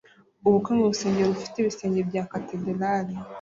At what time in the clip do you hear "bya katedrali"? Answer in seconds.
2.09-3.13